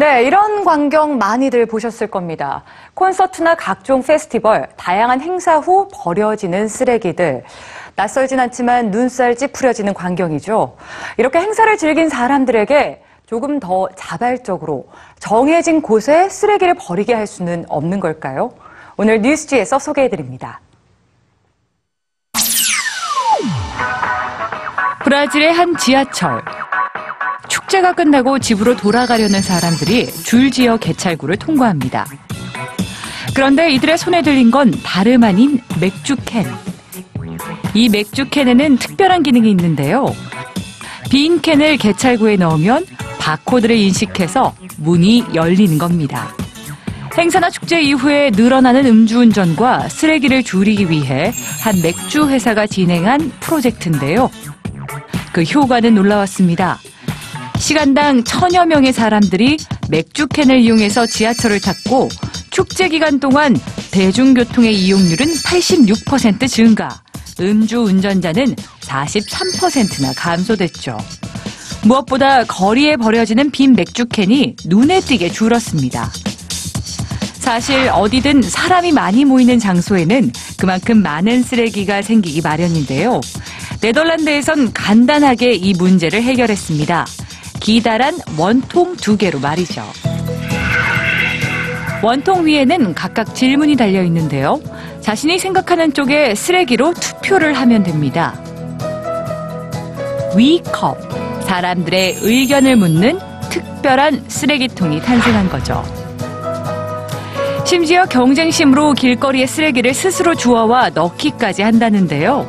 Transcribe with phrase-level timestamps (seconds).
[0.00, 2.62] 네, 이런 광경 많이들 보셨을 겁니다.
[2.94, 7.42] 콘서트나 각종 페스티벌, 다양한 행사 후 버려지는 쓰레기들.
[7.96, 10.76] 낯설진 않지만 눈살 찌푸려지는 광경이죠.
[11.16, 14.86] 이렇게 행사를 즐긴 사람들에게 조금 더 자발적으로
[15.18, 18.52] 정해진 곳에 쓰레기를 버리게 할 수는 없는 걸까요?
[18.96, 20.60] 오늘 뉴스지에서 소개해드립니다.
[25.02, 26.40] 브라질의 한 지하철.
[27.68, 32.06] 축제가 끝나고 집으로 돌아가려는 사람들이 줄지어 개찰구를 통과합니다.
[33.34, 36.46] 그런데 이들의 손에 들린 건 다름 아닌 맥주캔.
[37.74, 40.06] 이 맥주캔에는 특별한 기능이 있는데요.
[41.10, 42.86] 빈 캔을 개찰구에 넣으면
[43.18, 46.34] 바코드를 인식해서 문이 열리는 겁니다.
[47.18, 51.32] 행사나 축제 이후에 늘어나는 음주운전과 쓰레기를 줄이기 위해
[51.62, 54.30] 한 맥주 회사가 진행한 프로젝트인데요.
[55.32, 56.78] 그 효과는 놀라웠습니다.
[57.58, 62.08] 시간당 천여 명의 사람들이 맥주캔을 이용해서 지하철을 탔고
[62.50, 63.56] 축제 기간 동안
[63.90, 67.02] 대중교통의 이용률은 86% 증가,
[67.40, 70.96] 음주 운전자는 43%나 감소됐죠.
[71.84, 76.10] 무엇보다 거리에 버려지는 빈 맥주캔이 눈에 띄게 줄었습니다.
[77.34, 83.20] 사실 어디든 사람이 많이 모이는 장소에는 그만큼 많은 쓰레기가 생기기 마련인데요.
[83.80, 87.06] 네덜란드에선 간단하게 이 문제를 해결했습니다.
[87.60, 89.82] 기다란 원통 두 개로 말이죠.
[92.02, 94.60] 원통 위에는 각각 질문이 달려 있는데요.
[95.00, 98.40] 자신이 생각하는 쪽에 쓰레기로 투표를 하면 됩니다.
[100.36, 100.96] 위컵.
[101.42, 103.18] 사람들의 의견을 묻는
[103.50, 105.82] 특별한 쓰레기통이 탄생한 거죠.
[107.64, 112.46] 심지어 경쟁심으로 길거리에 쓰레기를 스스로 주워와 넣기까지 한다는데요.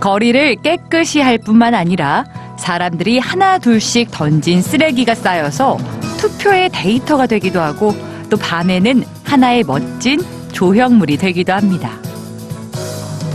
[0.00, 2.24] 거리를 깨끗이 할 뿐만 아니라
[2.64, 5.76] 사람들이 하나 둘씩 던진 쓰레기가 쌓여서
[6.16, 7.94] 투표의 데이터가 되기도 하고
[8.30, 11.90] 또 밤에는 하나의 멋진 조형물이 되기도 합니다.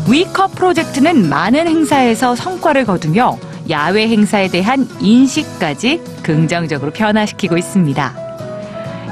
[0.10, 3.38] 위컵 프로젝트는 많은 행사에서 성과를 거두며
[3.70, 8.16] 야외 행사에 대한 인식까지 긍정적으로 변화시키고 있습니다.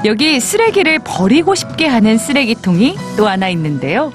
[0.04, 4.12] 여기 쓰레기를 버리고 싶게 하는 쓰레기통이 또 하나 있는데요.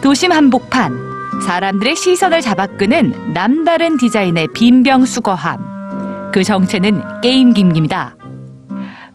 [0.00, 1.09] 도심 한복판.
[1.46, 6.30] 사람들의 시선을 잡아끄는 남다른 디자인의 빈병 수거함.
[6.32, 8.16] 그 정체는 게임기입니다.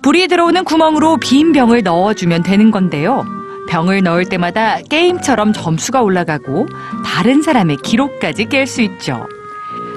[0.01, 3.25] 불이 들어오는 구멍으로 빈 병을 넣어주면 되는 건데요.
[3.69, 6.67] 병을 넣을 때마다 게임처럼 점수가 올라가고
[7.05, 9.27] 다른 사람의 기록까지 깰 수 있죠.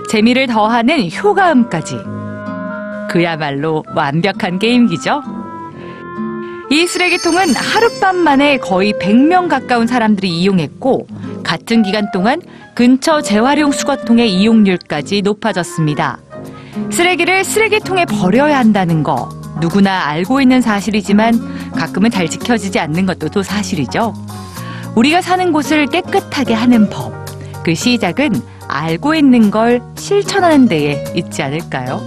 [0.09, 1.99] 재미를 더하는 효과음까지.
[3.11, 5.22] 그야말로 완벽한 게임기죠.
[6.71, 11.06] 이 쓰레기통은 하룻밤 만에 거의 100명 가까운 사람들이 이용했고
[11.48, 12.42] 같은 기간 동안
[12.75, 16.19] 근처 재활용 수거통의 이용률까지 높아졌습니다.
[16.92, 23.42] 쓰레기를 쓰레기통에 버려야 한다는 거 누구나 알고 있는 사실이지만 가끔은 잘 지켜지지 않는 것도 또
[23.42, 24.12] 사실이죠.
[24.94, 27.14] 우리가 사는 곳을 깨끗하게 하는 법.
[27.64, 28.31] 그 시작은
[28.69, 32.03] 알고 있는 걸 실천하는 데에 있지 않을까요?